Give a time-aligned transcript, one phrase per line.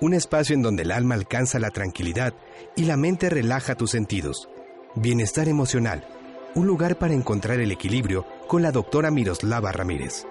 [0.00, 2.34] un espacio en donde el alma alcanza la tranquilidad
[2.76, 4.48] y la mente relaja tus sentidos.
[4.94, 6.06] Bienestar emocional,
[6.54, 10.26] un lugar para encontrar el equilibrio con la doctora Miroslava Ramírez.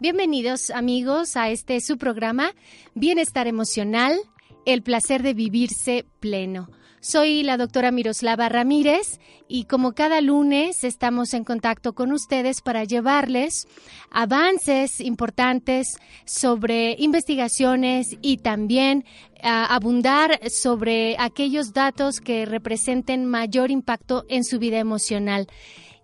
[0.00, 2.52] Bienvenidos amigos a este su programa
[2.94, 4.16] Bienestar Emocional,
[4.64, 6.68] el placer de vivirse pleno.
[7.00, 12.82] Soy la doctora Miroslava Ramírez y como cada lunes estamos en contacto con ustedes para
[12.82, 13.68] llevarles
[14.10, 19.04] avances importantes sobre investigaciones y también
[19.42, 25.46] abundar sobre aquellos datos que representen mayor impacto en su vida emocional,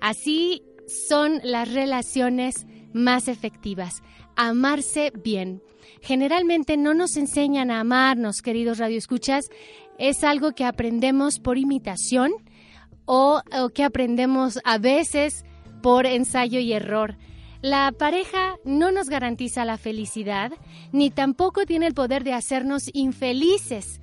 [0.01, 4.03] Así son las relaciones más efectivas,
[4.37, 5.63] amarse bien.
[6.01, 9.51] Generalmente no nos enseñan a amarnos, queridos radioescuchas,
[9.99, 12.33] es algo que aprendemos por imitación
[13.05, 13.43] o,
[13.75, 15.45] que aprendemos a veces
[15.83, 17.17] por ensayo y error.
[17.61, 20.53] La pareja no nos garantiza la felicidad,
[20.93, 24.01] ni tampoco tiene el poder de hacernos infelices,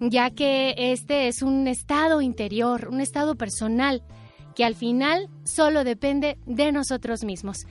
[0.00, 4.02] ya que este es un estado interior, un estado personal,
[4.56, 7.66] que al final solo depende de nosotros mismos.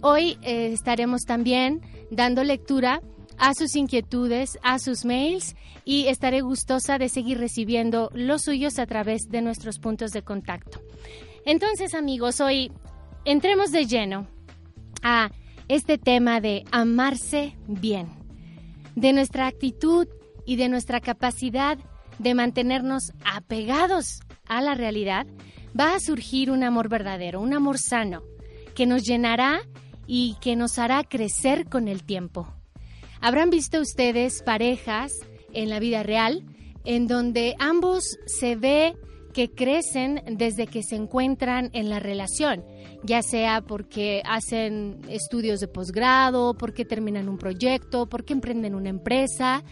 [0.00, 1.80] Hoy eh, estaremos también
[2.10, 3.00] dando lectura
[3.38, 8.86] a sus inquietudes, a sus mails y estaré gustosa de seguir recibiendo los suyos a
[8.86, 10.80] través de nuestros puntos de contacto.
[11.44, 12.70] Entonces, amigos, hoy
[13.24, 14.26] entremos de lleno
[15.02, 15.30] a
[15.68, 18.08] este tema de amarse bien,
[18.94, 20.06] de nuestra actitud
[20.46, 21.78] y de nuestra capacidad
[22.18, 25.26] de mantenernos apegados a la realidad,
[25.78, 28.22] va a surgir un amor verdadero, un amor sano,
[28.74, 29.62] que nos llenará
[30.06, 32.46] y que nos hará crecer con el tiempo.
[33.24, 35.12] Habrán visto ustedes parejas
[35.52, 36.42] en la vida real
[36.84, 38.96] en donde ambos se ve
[39.32, 42.64] que crecen desde que se encuentran en la relación,
[43.04, 49.62] ya sea porque hacen estudios de posgrado, porque terminan un proyecto, porque emprenden una empresa,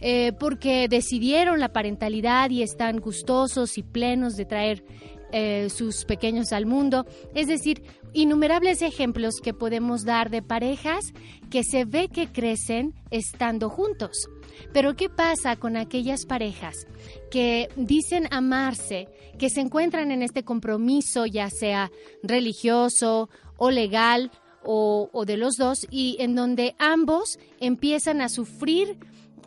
[0.00, 4.84] eh, porque decidieron la parentalidad y están gustosos y plenos de traer
[5.30, 7.06] eh, sus pequeños al mundo.
[7.34, 7.82] Es decir,
[8.12, 11.12] innumerables ejemplos que podemos dar de parejas
[11.50, 14.28] que se ve que crecen estando juntos.
[14.72, 16.86] Pero ¿qué pasa con aquellas parejas
[17.30, 19.08] que dicen amarse,
[19.38, 21.90] que se encuentran en este compromiso, ya sea
[22.22, 24.30] religioso o legal
[24.64, 28.98] o, o de los dos, y en donde ambos empiezan a sufrir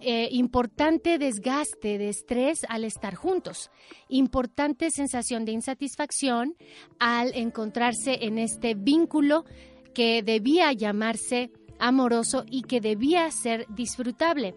[0.02, 3.70] eh, importante desgaste de estrés al estar juntos,
[4.10, 6.56] importante sensación de insatisfacción
[7.00, 9.46] al encontrarse en este vínculo
[9.94, 14.56] que debía llamarse amoroso y que debía ser disfrutable.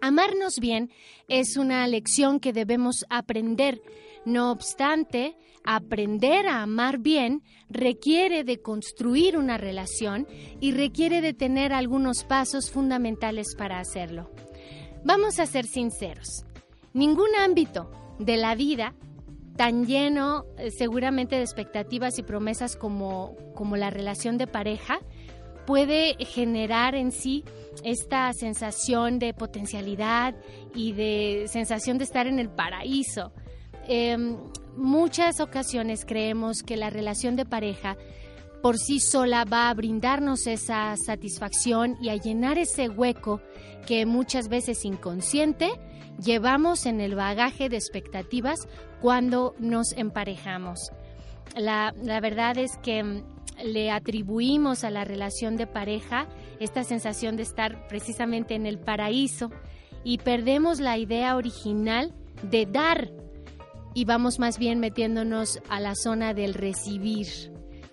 [0.00, 0.90] Amarnos bien
[1.28, 3.82] es una lección que debemos aprender.
[4.24, 10.26] No obstante, aprender a amar bien requiere de construir una relación
[10.60, 14.30] y requiere de tener algunos pasos fundamentales para hacerlo.
[15.04, 16.44] Vamos a ser sinceros,
[16.92, 18.94] ningún ámbito de la vida
[19.56, 25.00] tan lleno eh, seguramente de expectativas y promesas como, como la relación de pareja
[25.66, 27.44] puede generar en sí
[27.84, 30.34] esta sensación de potencialidad
[30.74, 33.32] y de sensación de estar en el paraíso.
[33.86, 34.36] Em,
[34.76, 37.96] muchas ocasiones creemos que la relación de pareja
[38.62, 43.40] por sí sola va a brindarnos esa satisfacción y a llenar ese hueco
[43.86, 45.70] que muchas veces inconsciente
[46.22, 48.68] llevamos en el bagaje de expectativas
[49.00, 50.92] cuando nos emparejamos.
[51.56, 53.22] La, verdad es que mm,
[53.64, 56.28] le atribuimos a la relación de pareja
[56.60, 59.50] esta sensación de estar precisamente en el paraíso
[60.04, 63.10] y perdemos la idea original de dar
[63.94, 67.26] y vamos más bien metiéndonos a la zona del recibir.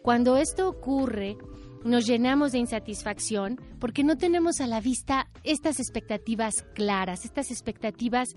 [0.08, 1.36] Cuando esto ocurre,
[1.84, 8.30] nos llenamos de insatisfacción porque no tenemos a la vista estas expectativas claras, estas expectativas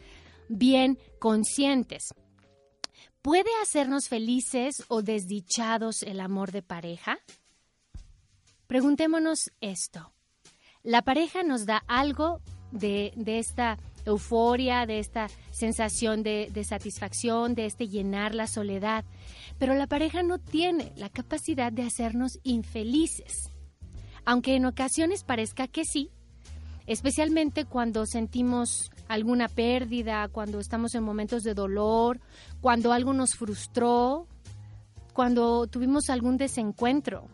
[0.49, 2.13] bien conscientes.
[3.23, 7.21] ¿Puede hacernos felices o desdichados el amor de pareja?
[8.67, 10.13] Preguntémonos esto.
[10.83, 12.41] La pareja nos da algo
[12.71, 19.05] de, esta euforia, de esta sensación de, de, satisfacción, de este llenar la soledad.
[19.59, 23.51] Pero la pareja no tiene la capacidad de hacernos infelices.
[24.25, 26.11] Aunque en ocasiones parezca que sí,
[26.87, 32.21] especialmente cuando sentimos alguna pérdida, cuando estamos en momentos de dolor,
[32.61, 34.27] cuando algo nos frustró,
[35.13, 37.27] cuando tuvimos algún desencuentro.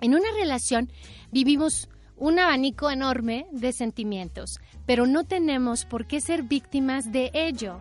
[0.00, 0.90] En una relación
[1.32, 1.88] vivimos
[2.18, 7.78] un abanico enorme de sentimientos, pero no tenemos por qué ser víctimas de ello.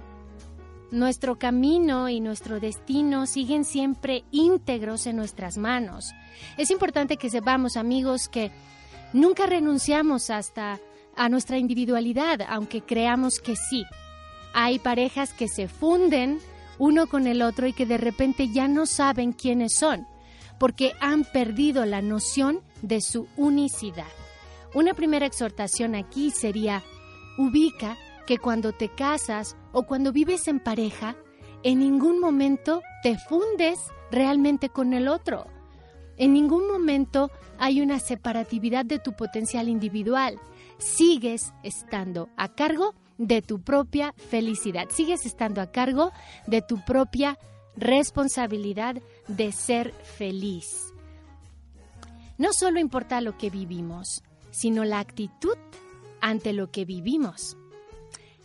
[0.92, 6.14] Nuestro camino y nuestro destino siguen siempre íntegros en nuestras manos.
[6.58, 8.52] Es importante que sepamos, amigos, que
[9.14, 10.80] nunca renunciamos hasta
[11.16, 13.86] a nuestra individualidad, aunque creamos que sí.
[14.54, 16.40] Hay parejas que se funden
[16.78, 20.06] uno con el otro y que de repente ya no saben quiénes son,
[20.60, 24.06] porque han perdido la noción de su unicidad.
[24.76, 26.84] Una primera exhortación aquí sería,
[27.38, 31.16] ubica que cuando te casas o cuando vives en pareja,
[31.64, 33.80] en ningún momento te fundes
[34.12, 35.48] realmente con el otro.
[36.18, 40.38] En ningún momento hay una separatividad de tu potencial individual.
[40.78, 44.90] Sigues estando a cargo de tu propia felicidad.
[44.90, 46.12] Sigues estando a cargo
[46.48, 47.40] de tu propia
[47.78, 48.98] responsabilidad
[49.30, 50.94] de ser feliz.
[52.38, 54.22] No solo importa lo que vivimos,
[54.56, 55.58] sino la actitud
[56.22, 57.58] ante lo que vivimos.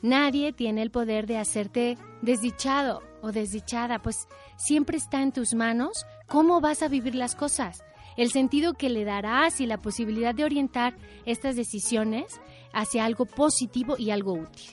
[0.02, 6.06] Nadie tiene el poder de hacerte desdichado o desdichada, pues siempre está en tus manos
[6.26, 7.84] cómo vas a vivir las cosas,
[8.16, 10.96] el sentido que le darás y la posibilidad de orientar
[11.26, 12.40] estas decisiones
[12.72, 14.70] hacia algo positivo y algo útil.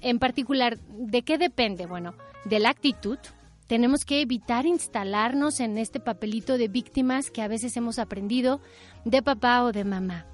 [0.00, 1.86] En particular, ¿de qué depende?
[1.86, 2.14] Bueno,
[2.44, 3.18] de la actitud.
[3.66, 8.60] Tenemos que evitar instalarnos en este papelito de víctimas que a veces hemos aprendido
[9.04, 10.26] de papá o de mamá.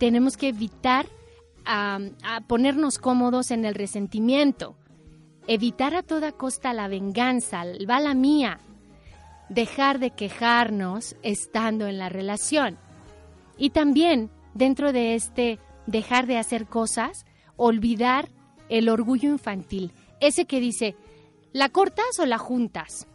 [0.00, 1.06] Tenemos que evitar
[2.48, 4.74] ponernos cómodos en el resentimiento,
[5.46, 8.60] evitar a toda costa la venganza, va la mía,
[9.50, 12.78] dejar de quejarnos estando en la relación.
[13.58, 17.26] Y también dentro de este dejar de hacer cosas,
[17.56, 18.30] olvidar
[18.70, 20.96] el orgullo infantil, ese que dice,
[21.52, 23.06] ¿la cortas o la juntas?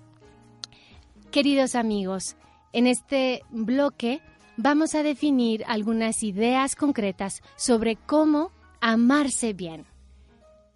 [1.32, 2.36] Queridos amigos,
[2.74, 4.22] en este bloque
[4.57, 9.86] vamos a definir algunas ideas concretas sobre cómo amarse bien.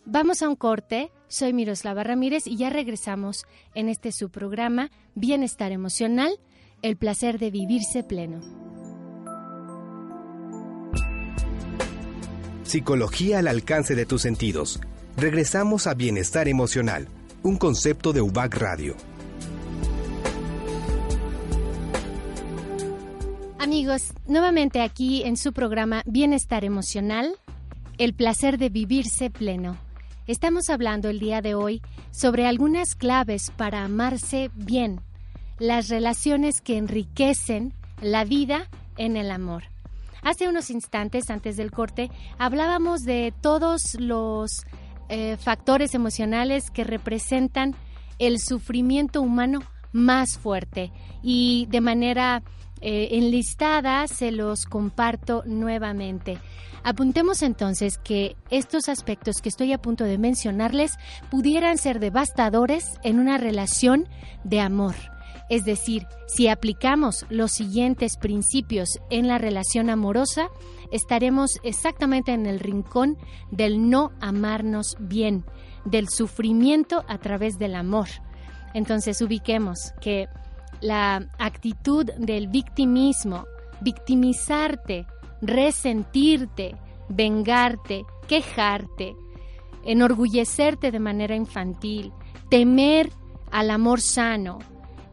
[0.06, 1.12] Vamos a un corte.
[1.28, 3.46] Soy Miroslava Ramírez y ya regresamos
[3.76, 6.40] en este su programa Bienestar Emocional,
[6.82, 8.42] el placer de vivirse pleno.
[12.64, 14.80] Psicología al alcance de tus sentidos.
[15.18, 17.08] Regresamos a Bienestar Emocional,
[17.44, 19.09] un concepto de UBAC Radio.
[23.70, 27.36] Amigos, nuevamente aquí en su programa Bienestar Emocional,
[28.00, 29.78] el placer de vivirse pleno.
[30.26, 35.02] Estamos hablando el día de hoy sobre algunas claves para amarse bien,
[35.60, 38.68] las relaciones que enriquecen la vida
[38.98, 39.66] en el amor.
[40.24, 44.66] Hace unos instantes, antes del corte, hablábamos de todos los
[45.10, 47.76] eh, factores emocionales que representan
[48.18, 49.60] el sufrimiento humano
[49.92, 50.92] más fuerte
[51.22, 52.42] y de manera
[52.82, 56.40] eh, enlistada se los comparto nuevamente.
[56.84, 60.94] Apuntemos entonces que estos aspectos que estoy a punto de mencionarles
[61.30, 64.08] pudieran ser devastadores en una relación
[64.44, 64.96] de amor.
[65.50, 70.48] Es decir, si aplicamos los siguientes principios en la relación amorosa,
[70.92, 73.18] estaremos exactamente en el rincón
[73.52, 75.44] del no amarnos bien,
[75.86, 78.08] del sufrimiento a través del amor.
[78.76, 80.28] Entonces ubiquemos que
[80.82, 83.46] la actitud del victimismo,
[83.82, 85.06] victimizarte,
[85.42, 86.76] resentirte,
[87.10, 89.16] vengarte, quejarte,
[89.84, 92.12] enorgullecerte de manera infantil,
[92.50, 93.12] temer
[93.52, 94.60] al amor sano,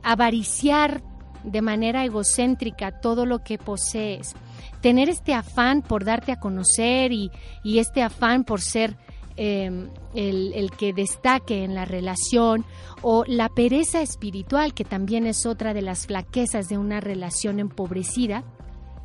[0.02, 1.02] avariciar
[1.42, 4.34] de manera egocéntrica todo lo que posees,
[4.80, 7.30] tener este afán por darte a conocer y,
[7.64, 8.96] este afán por ser
[9.36, 12.64] em, el, que destaque en la relación
[13.02, 18.44] o la pereza espiritual, que también es otra de las flaquezas de una relación empobrecida,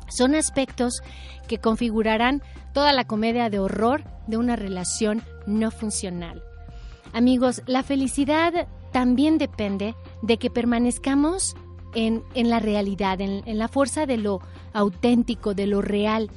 [0.08, 1.02] son aspectos
[1.48, 2.42] que configurarán
[2.74, 6.42] toda la comedia de horror de una relación no funcional.
[7.12, 11.54] Amigos, la felicidad también depende de que permanezcamos
[11.94, 14.40] en, la realidad, en, en la fuerza de lo
[14.72, 16.30] auténtico, de lo real,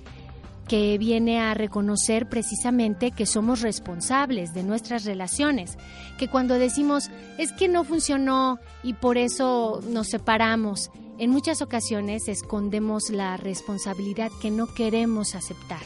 [0.68, 5.78] que viene a reconocer precisamente que somos responsables de nuestras relaciones,
[6.18, 12.28] que cuando decimos es que no funcionó y por eso nos separamos, en muchas ocasiones
[12.28, 15.84] escondemos la responsabilidad que no queremos aceptar,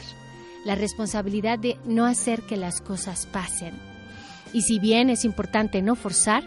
[0.64, 3.74] la responsabilidad de no hacer que las cosas pasen.
[4.52, 6.42] Y si bien es importante no forzar,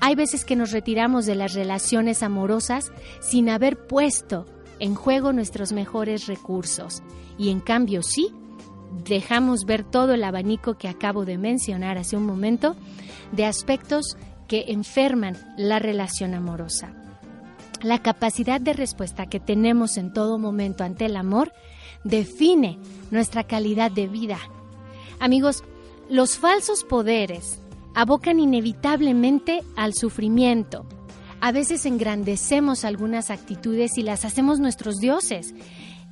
[0.00, 4.46] hay veces que nos retiramos de las relaciones amorosas sin haber puesto
[4.80, 7.02] en juego nuestros mejores recursos
[7.36, 8.32] y en cambio sí,
[9.04, 12.76] dejamos ver todo el abanico que acabo de mencionar hace un momento
[13.32, 14.16] de aspectos
[14.46, 16.94] que enferman la relación amorosa.
[17.82, 21.52] La capacidad de respuesta que tenemos en todo momento ante el amor
[22.02, 22.78] define
[23.10, 24.38] nuestra calidad de vida.
[25.20, 25.62] Amigos,
[26.08, 27.60] los falsos poderes
[27.94, 30.86] abocan inevitablemente al sufrimiento.
[31.40, 35.54] A veces engrandecemos algunas actitudes y las hacemos nuestros dioses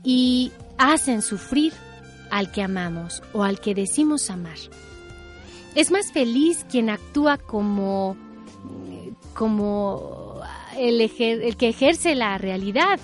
[0.04, 1.73] y hacen sufrir
[2.30, 4.59] al que amamos o al que decimos amar.
[5.75, 8.16] Es más feliz quien actúa como,
[9.35, 10.40] como
[10.76, 13.00] el, el que ejerce la realidad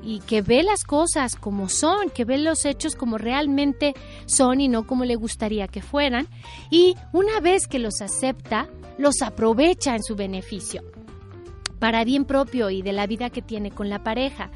[0.00, 3.94] y que ve las cosas como son, que ve los hechos como realmente
[4.26, 6.28] son y no como le gustaría que fueran,
[6.70, 10.93] y una vez que los acepta, los aprovecha en su beneficio
[11.78, 14.50] para bien propio y de la vida que tiene con la pareja.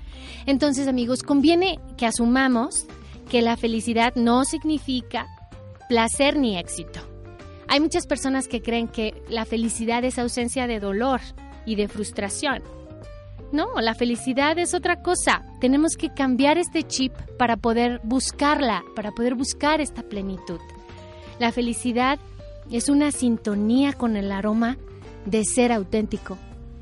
[0.47, 2.87] Entonces, amigos, conviene que asumamos
[3.31, 5.27] que la felicidad no significa
[5.89, 7.01] placer ni éxito.
[7.69, 11.21] Hay muchas personas que creen que la felicidad es ausencia de dolor
[11.67, 12.63] y de frustración.
[13.53, 15.45] No, la felicidad es otra cosa.
[15.61, 20.61] Tenemos que cambiar este chip para poder buscarla, para poder buscar esta plenitud.
[21.39, 22.19] La felicidad
[22.71, 24.77] es una sintonía con el aroma
[25.25, 26.37] de ser auténtico,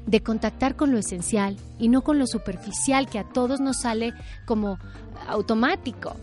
[0.07, 4.15] de contactar con lo esencial y no con lo superficial que a todos nos sale
[4.47, 4.79] como
[5.27, 6.15] automático.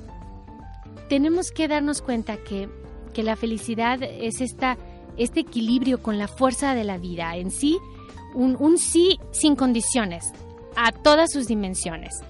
[1.09, 2.69] Tenemos que darnos cuenta que,
[3.15, 4.75] la felicidad es esta,
[5.17, 7.77] este equilibrio con la fuerza de la vida en sí,
[8.33, 10.31] un, un sí sin condiciones,
[10.75, 12.21] a todas sus dimensiones.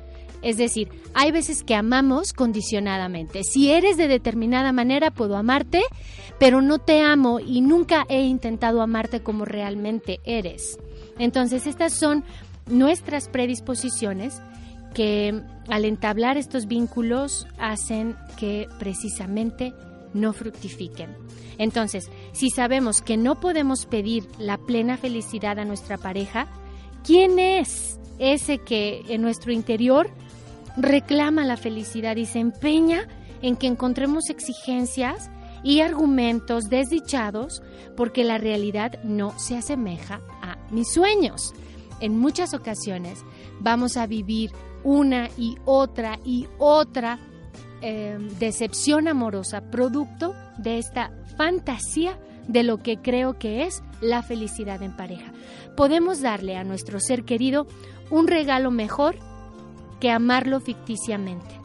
[0.42, 3.46] Es decir, hay veces que amamos condicionadamente.
[3.46, 5.84] Si eres de determinada manera, puedo amarte,
[6.38, 10.78] pero no te amo y nunca he intentado amarte como realmente eres.
[11.20, 12.24] Entonces, estas son
[12.68, 14.42] nuestras predisposiciones
[14.94, 19.74] que al entablar estos vínculos hacen que precisamente
[20.14, 21.16] no fructifiquen.
[21.58, 26.48] Entonces, si sabemos que no podemos pedir la plena felicidad a nuestra pareja,
[27.04, 30.10] ¿quién es ese que en nuestro interior
[30.78, 33.08] reclama la felicidad y se empeña
[33.42, 35.30] en que encontremos exigencias
[35.64, 37.64] y argumentos desdichados
[37.96, 41.54] porque la realidad no se asemeja a mis sueños.
[42.00, 43.24] En muchas ocasiones
[43.60, 44.52] vamos a vivir
[44.84, 47.20] una y otra y otra
[47.82, 54.82] eh, decepción amorosa producto de esta fantasía de lo que creo que es la felicidad
[54.82, 55.32] en pareja.
[55.76, 57.68] Podemos darle a nuestro ser querido
[58.10, 59.16] un regalo mejor
[60.00, 61.60] que amarlo ficticiamente.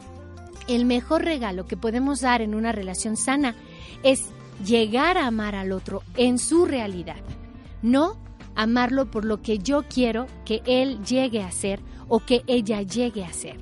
[0.67, 3.55] El mejor regalo que podemos dar en una relación sana
[4.03, 4.29] es
[4.65, 7.17] llegar a amar al otro en su realidad,
[7.81, 8.17] no
[8.55, 13.23] amarlo por lo que yo quiero que él llegue a ser o que ella llegue
[13.23, 13.57] a ser.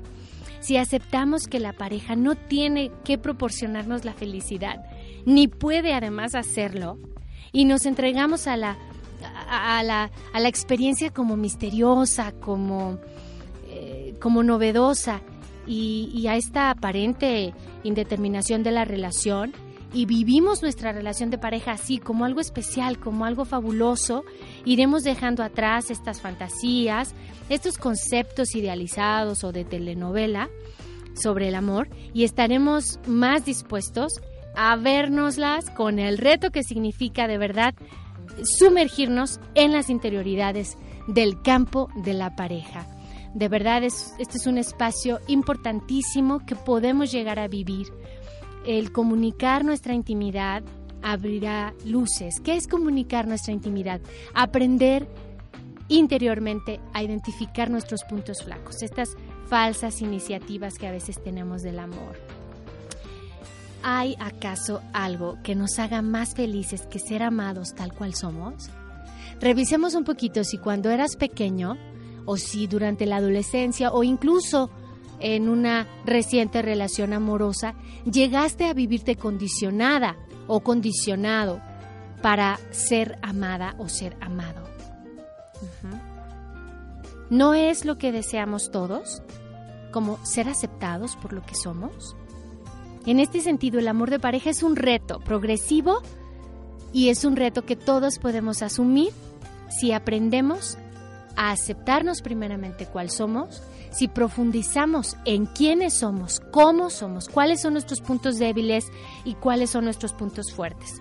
[0.60, 4.84] Si aceptamos que la pareja no tiene que proporcionarnos la felicidad,
[5.24, 6.98] ni puede además hacerlo,
[7.52, 8.76] y nos entregamos a la,
[9.48, 12.98] a, la, a la experiencia como misteriosa, como,
[13.68, 15.20] eh, como novedosa,
[15.66, 19.52] y, y a esta aparente indeterminación de la relación,
[19.92, 24.24] y vivimos nuestra relación de pareja así, como algo especial, como algo fabuloso,
[24.64, 27.14] iremos dejando atrás estas fantasías,
[27.48, 30.50] estos conceptos idealizados o de telenovela
[31.14, 34.20] sobre el amor y estaremos más dispuestos
[34.54, 37.74] a vernoslas con el reto que significa de verdad
[38.44, 40.76] sumergirnos en las interioridades
[41.06, 42.86] del campo de la pareja.
[43.34, 47.86] De verdad, es, este es un espacio importantísimo que podemos llegar a vivir
[48.66, 50.62] el comunicar nuestra intimidad
[51.02, 52.40] abrirá luces.
[52.40, 54.00] ¿Qué es comunicar nuestra intimidad?
[54.34, 55.08] Aprender
[55.88, 59.16] interiormente a identificar nuestros puntos flacos, estas
[59.48, 62.16] falsas iniciativas que a veces tenemos del amor.
[63.82, 68.70] ¿Hay acaso algo que nos haga más felices que ser amados tal cual somos?
[69.40, 71.76] Revisemos un poquito si cuando eras pequeño
[72.26, 74.70] o si durante la adolescencia o incluso
[75.20, 81.60] en una reciente relación amorosa, llegaste a vivirte condicionada o condicionado
[82.22, 84.62] para ser amada o ser amado.
[87.30, 89.22] ¿No es lo que deseamos todos?
[89.92, 92.16] Como ser aceptados por lo que somos.
[93.06, 96.02] En este sentido, el amor de pareja es un reto progresivo
[96.92, 99.12] y es un reto que todos podemos asumir
[99.68, 100.78] si aprendemos
[101.36, 108.00] a aceptarnos primeramente cuál somos, si profundizamos en quiénes somos, cómo somos, cuáles son nuestros
[108.00, 108.86] puntos débiles
[109.24, 111.00] y cuáles son nuestros puntos fuertes.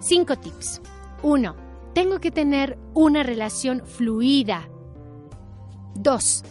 [0.00, 0.80] Cinco tips.
[1.22, 1.56] Uno,
[1.94, 4.68] tengo que tener una relación fluida.
[5.94, 6.44] Dos,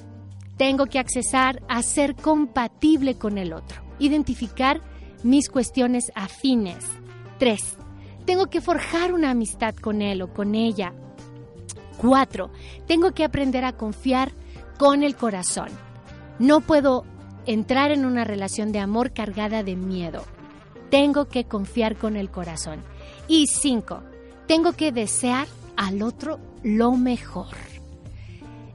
[0.58, 4.82] tengo que accesar a ser compatible con el otro, identificar
[5.24, 6.86] mis cuestiones afines.
[7.38, 7.78] Tres,
[8.26, 10.94] tengo que forjar una amistad con él o con ella.
[11.98, 12.52] Cuatro,
[12.86, 14.34] tengo que aprender a confiar
[14.78, 15.70] con el corazón.
[16.40, 17.06] No puedo
[17.46, 20.24] entrar en una relación de amor cargada de miedo.
[20.90, 22.84] Tengo que confiar con el corazón.
[23.28, 24.04] Y cinco,
[24.48, 27.56] tengo que desear al otro lo mejor.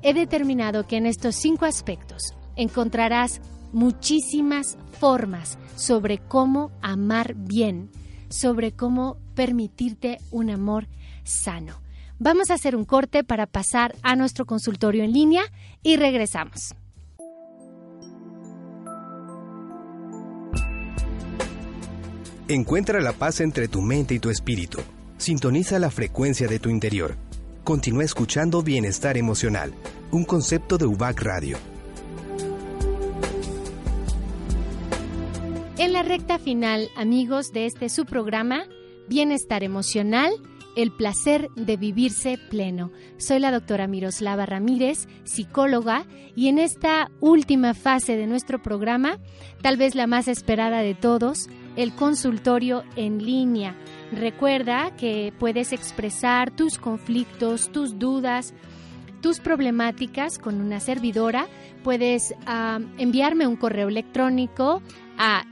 [0.02, 3.40] He determinado que en estos cinco aspectos encontrarás
[3.72, 7.90] muchísimas formas sobre cómo amar bien,
[8.28, 10.88] sobre cómo permitirte un amor
[11.24, 11.80] sano.
[12.18, 15.42] Vamos a hacer un corte para pasar a nuestro consultorio en línea
[15.82, 16.74] y regresamos.
[22.48, 24.78] Encuentra la paz entre tu mente y tu espíritu.
[25.16, 27.16] Sintoniza la frecuencia de tu interior.
[27.64, 29.72] Continúa escuchando Bienestar Emocional,
[30.10, 31.56] un concepto de UBAC Radio.
[35.78, 38.64] En la recta final, amigos de este su programa,
[39.08, 40.32] Bienestar Emocional,
[40.76, 42.90] el placer de vivirse pleno.
[43.16, 49.18] Soy la doctora Miroslava Ramírez, psicóloga, y en esta última fase de nuestro programa,
[49.62, 53.76] tal vez la más esperada de todos, el consultorio en línea.
[54.12, 58.54] Recuerda que puedes expresar tus conflictos, tus dudas,
[59.20, 61.46] tus problemáticas con una servidora.
[61.82, 64.82] Puedes ah, enviarme un correo electrónico
[65.16, 65.44] a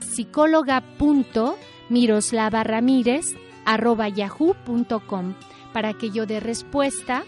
[3.65, 5.33] psicóloga.miroslavaramírez.yahoo.com
[5.73, 7.23] para que yo dé respuesta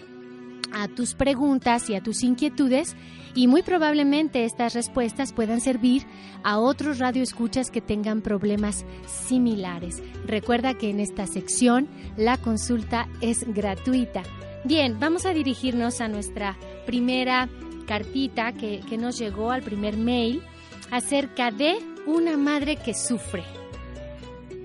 [0.72, 2.96] a tus preguntas y a tus inquietudes
[3.34, 6.04] y muy probablemente estas respuestas puedan servir
[6.42, 10.02] a otros radioescuchas que tengan problemas similares.
[10.26, 14.22] Recuerda que en esta sección la consulta es gratuita.
[14.64, 17.48] Bien, vamos a dirigirnos a nuestra primera
[17.86, 20.42] cartita que, que nos llegó al primer mail
[20.90, 23.42] acerca de una madre que sufre.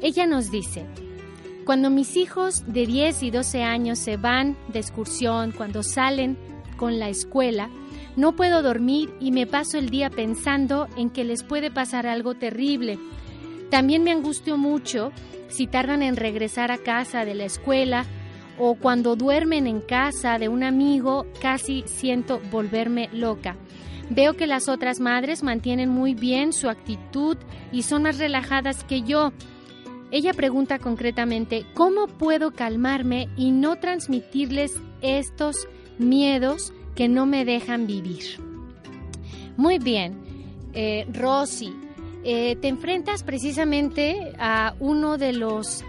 [0.01, 0.85] Ella nos dice,
[1.69, 6.35] cuando mis hijos de 10 y 12 años se van de excursión, cuando salen
[6.77, 7.69] con la escuela,
[8.15, 12.33] no puedo dormir y me paso el día pensando en que les puede pasar algo
[12.33, 12.97] terrible.
[13.69, 15.11] También me angustio mucho
[15.47, 18.03] si tardan en regresar a casa de la escuela
[18.57, 23.57] o cuando duermen en casa de un amigo, casi siento volverme loca.
[24.09, 27.37] Veo que las otras madres mantienen muy bien su actitud
[27.71, 29.33] y son más relajadas que yo.
[30.11, 35.67] Ella pregunta concretamente, ¿cómo puedo calmarme y no transmitirles estos
[35.99, 38.23] miedos que no me dejan vivir?
[39.55, 40.17] Muy bien,
[40.73, 41.73] eh, Rosy,
[42.23, 45.83] eh, te enfrentas precisamente a uno de los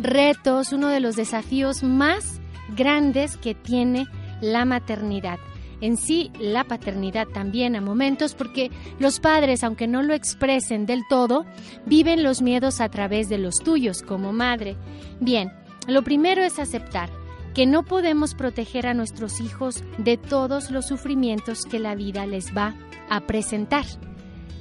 [0.00, 2.40] retos, uno de los desafíos más
[2.74, 4.06] grandes que tiene
[4.40, 5.38] la maternidad
[5.82, 11.02] en sí la paternidad también a momentos, porque los padres, aunque no lo expresen del
[11.08, 11.44] todo,
[11.84, 14.76] viven los miedos a través de los tuyos como madre.
[15.20, 15.52] Bien,
[15.88, 17.10] lo primero es aceptar
[17.52, 22.56] que no podemos proteger a nuestros hijos de todos los sufrimientos que la vida les
[22.56, 22.74] va
[23.10, 23.84] a presentar.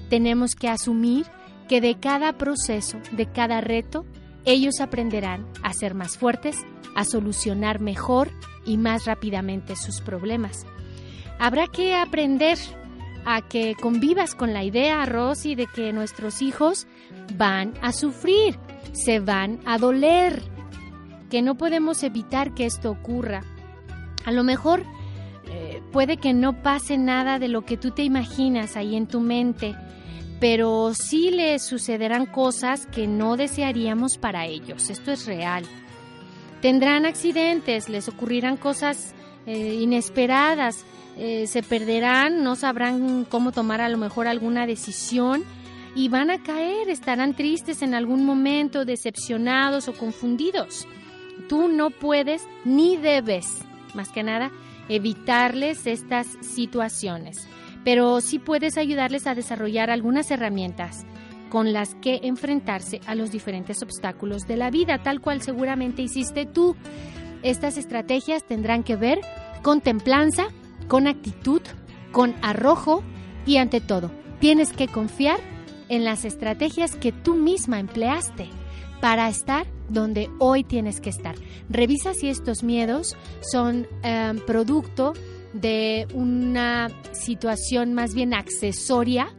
[0.10, 1.28] Tenemos que asumir
[1.70, 4.06] que de cada proceso, de cada reto,
[4.44, 6.58] ellos aprenderán a ser más fuertes,
[6.96, 8.32] a solucionar mejor
[8.66, 10.66] y más rápidamente sus problemas.
[11.42, 12.60] Habrá que aprender
[13.26, 16.86] a que convivas con la idea, Rosy, de que nuestros hijos
[17.36, 18.60] van a sufrir,
[18.92, 20.44] se van a doler,
[21.32, 23.42] que no podemos evitar que esto ocurra.
[24.24, 24.84] A lo mejor
[25.48, 29.20] eh, puede que no pase nada de lo que tú te imaginas ahí en tu
[29.20, 29.76] mente,
[30.40, 34.92] pero sí les sucederán cosas que no desearíamos para ellos.
[34.92, 35.64] Esto es real.
[36.62, 39.16] Tendrán accidentes, les ocurrirán cosas
[39.48, 40.86] eh, inesperadas,
[41.24, 45.44] eh, se perderán, no sabrán cómo tomar a lo mejor alguna decisión
[45.94, 50.88] y van a caer, estarán tristes en algún momento, decepcionados o confundidos.
[51.48, 53.60] Tú no puedes ni debes,
[53.94, 54.50] más que nada,
[54.90, 57.48] evitarles estas situaciones,
[57.84, 61.06] pero sí puedes ayudarles a desarrollar algunas herramientas
[61.52, 66.48] con las que enfrentarse a los diferentes obstáculos de la vida, tal cual seguramente hiciste
[66.48, 66.76] tú.
[67.44, 69.20] Estas estrategias tendrán que ver
[69.62, 70.48] con templanza,
[70.92, 71.62] con actitud,
[72.12, 73.02] con arrojo
[73.46, 75.40] y ante todo, tienes que confiar
[75.88, 78.50] en las estrategias que tú misma empleaste
[79.00, 81.36] para estar donde hoy tienes que estar.
[81.70, 85.14] Revisa si estos miedos son eh, producto
[85.54, 89.30] de una situación más bien accesoria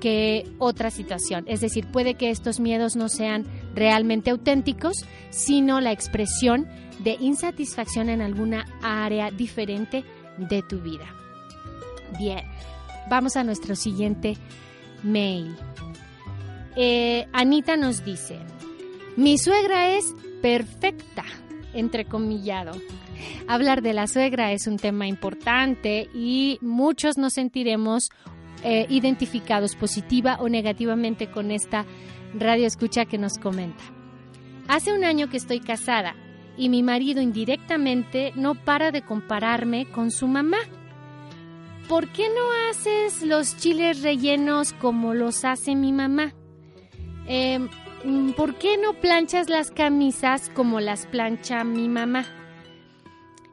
[0.00, 1.44] que otra situación.
[1.48, 6.68] Es decir, puede que estos miedos no sean realmente auténticos, sino la expresión
[6.98, 10.04] de insatisfacción en alguna área diferente
[10.38, 11.06] de tu vida.
[12.18, 12.44] Bien,
[13.10, 14.36] vamos a nuestro siguiente
[15.02, 15.54] mail.
[16.76, 18.38] Eh, Anita nos dice,
[19.16, 21.24] mi suegra es perfecta,
[21.72, 22.72] entrecomillado.
[23.46, 28.10] Hablar de la suegra es un tema importante y muchos nos sentiremos
[28.62, 31.84] eh, identificados positiva o negativamente con esta
[32.34, 33.84] radio escucha que nos comenta.
[34.68, 36.16] Hace un año que estoy casada
[36.56, 40.58] y mi marido indirectamente no para de compararme con su mamá.
[41.88, 46.32] ¿Por qué no haces los chiles rellenos como los hace mi mamá?
[47.26, 47.68] Em,
[48.36, 52.26] ¿Por qué no planchas las camisas como las plancha mi mamá?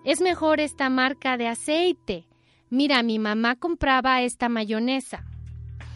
[0.03, 2.27] Es mejor esta marca de aceite.
[2.69, 5.25] Mira, mi mamá compraba esta mayonesa.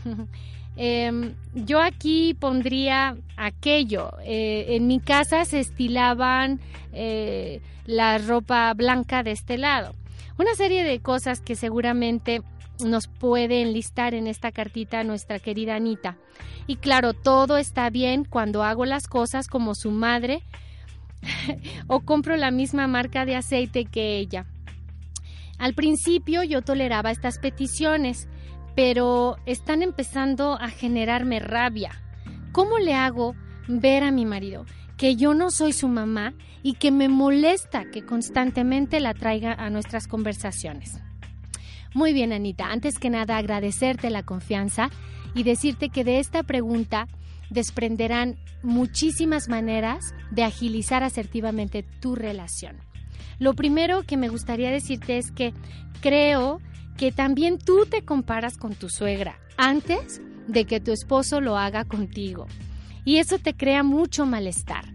[0.78, 4.12] Em, yo aquí pondría aquello.
[4.24, 6.60] Eh, en mi casa se estilaban
[6.92, 9.94] eh, la ropa blanca de este lado.
[10.38, 12.42] Una serie de cosas que seguramente
[12.84, 16.18] nos puede enlistar en esta cartita nuestra querida Anita.
[16.68, 20.44] Y claro, todo está bien cuando hago las cosas como su madre
[21.88, 24.46] o compro la misma marca de aceite que ella.
[25.58, 28.28] Al principio yo toleraba estas peticiones,
[28.76, 31.92] pero están empezando a generarme rabia.
[32.52, 33.36] ¿Cómo le hago
[33.68, 34.66] ver a mi marido
[34.98, 39.70] que yo no soy su mamá y que me molesta que constantemente la traiga a
[39.70, 41.02] nuestras conversaciones?
[41.94, 42.72] Muy bien, Anita.
[42.72, 44.90] Antes que nada, agradecerte la confianza
[45.34, 47.08] y decirte que de esta pregunta
[47.50, 52.78] desprenderán muchísimas maneras de agilizar asertivamente tu relación.
[53.40, 55.54] Lo primero que me gustaría decirte es que
[56.02, 56.60] creo
[56.98, 61.86] que también tú te comparas con tu suegra antes de que tu esposo lo haga
[61.86, 62.48] contigo.
[63.04, 64.86] Y eso te crea mucho malestar.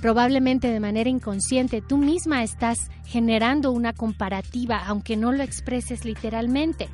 [0.00, 6.88] Probablemente de manera inconsciente tú misma estás generando una comparativa, aunque no lo expreses literalmente.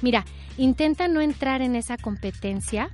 [0.00, 0.24] Mira,
[0.56, 2.90] intenta no entrar en esa competencia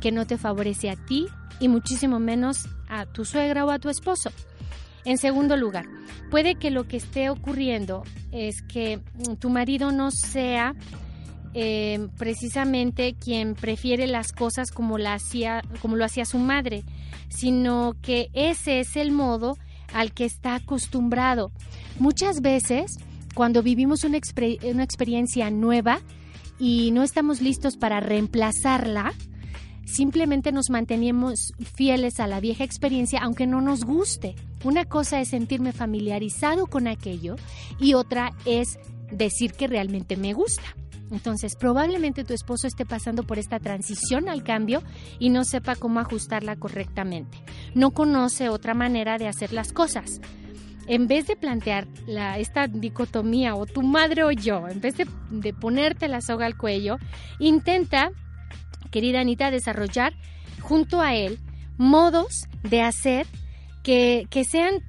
[0.00, 1.26] que no te favorece a ti
[1.58, 4.30] y muchísimo menos a tu suegra o a tu esposo.
[5.04, 5.86] En segundo lugar,
[6.30, 9.00] puede que lo que esté ocurriendo es que
[9.38, 10.74] tu marido no sea
[11.52, 16.84] eh, precisamente quien prefiere las cosas como, la hacía, como lo hacía su madre,
[17.28, 19.56] sino que ese es el modo
[19.92, 21.52] al que está acostumbrado.
[21.98, 22.96] Muchas veces,
[23.34, 24.18] cuando vivimos una,
[24.64, 26.00] una experiencia nueva
[26.58, 29.12] y no estamos listos para reemplazarla,
[29.86, 34.34] simplemente nos mantenemos fieles a la vieja experiencia aunque no nos guste.
[34.64, 37.36] Una cosa es sentirme familiarizado con aquello
[37.78, 38.78] y otra es
[39.10, 40.74] decir que realmente me gusta.
[41.10, 44.82] Entonces, probablemente tu esposo esté pasando por esta transición al cambio
[45.18, 47.38] y no sepa cómo ajustarla correctamente.
[47.74, 50.20] No conoce otra manera de hacer las cosas.
[50.86, 55.54] En vez de plantear la, esta dicotomía o tu madre o yo, en vez de
[55.54, 56.98] ponerte la soga al cuello,
[57.38, 58.10] intenta
[58.94, 60.12] querida Anita, desarrollar
[60.60, 61.40] junto a él
[61.76, 63.26] modos de hacer
[63.82, 64.84] que, que sean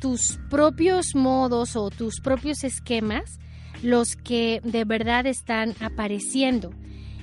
[0.00, 3.38] tus propios modos o tus propios esquemas
[3.84, 6.70] los que de verdad están apareciendo.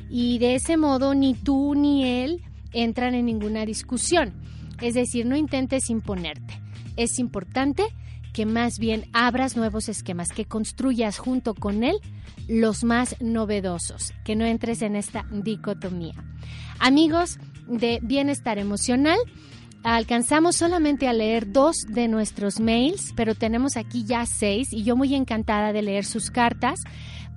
[0.09, 4.33] Y de ese modo ni tú ni él entran en ninguna discusión.
[4.81, 6.61] Es decir, no intentes imponerte.
[6.95, 7.83] Es importante
[8.33, 11.97] que más bien abras nuevos esquemas, que construyas junto con él
[12.47, 16.13] los más novedosos, que no entres en esta dicotomía.
[16.79, 19.17] Amigos de Bienestar Emocional,
[19.83, 24.95] alcanzamos solamente a leer dos de nuestros mails, pero tenemos aquí ya seis y yo
[24.95, 26.79] muy encantada de leer sus cartas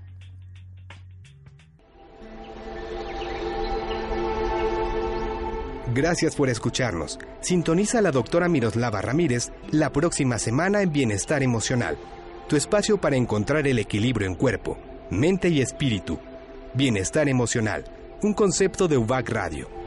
[5.94, 7.20] Gracias por escucharnos.
[7.40, 12.00] Sintoniza la doctora Miroslava Ramírez la próxima semana en Bienestar Emocional,
[12.50, 14.80] tu espacio para encontrar el equilibrio en cuerpo,
[15.12, 16.18] mente y espíritu.
[16.74, 17.86] Bienestar Emocional,
[18.24, 19.83] un concepto de UBAC Radio.